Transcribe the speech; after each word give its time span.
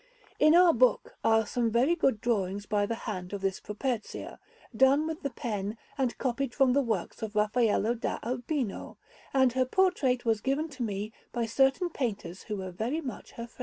In 0.39 0.55
our 0.55 0.73
book 0.73 1.15
are 1.23 1.45
some 1.45 1.69
very 1.69 1.95
good 1.95 2.21
drawings 2.21 2.65
by 2.65 2.87
the 2.87 2.95
hand 3.05 3.33
of 3.33 3.41
this 3.41 3.59
Properzia, 3.59 4.39
done 4.75 5.05
with 5.05 5.21
the 5.21 5.29
pen 5.29 5.77
and 5.95 6.17
copied 6.17 6.55
from 6.55 6.73
the 6.73 6.81
works 6.81 7.21
of 7.21 7.35
Raffaello 7.35 7.93
da 7.93 8.17
Urbino; 8.25 8.97
and 9.31 9.53
her 9.53 9.65
portrait 9.65 10.25
was 10.25 10.41
given 10.41 10.69
to 10.69 10.81
me 10.81 11.13
by 11.31 11.45
certain 11.45 11.91
painters 11.91 12.41
who 12.41 12.57
were 12.57 12.71
very 12.71 12.99
much 13.01 13.33
her 13.33 13.45
friends. 13.45 13.59